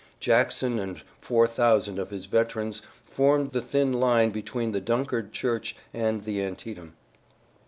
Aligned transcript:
Jackson 0.19 0.79
and 0.79 1.03
four 1.19 1.45
thousand 1.45 1.99
of 1.99 2.09
his 2.09 2.25
veterans 2.25 2.81
formed 3.03 3.51
the 3.51 3.61
thin 3.61 3.93
line 3.93 4.31
between 4.31 4.71
the 4.71 4.81
Dunkard 4.81 5.31
church 5.31 5.75
and 5.93 6.23
the 6.23 6.41
Antietam. 6.41 6.95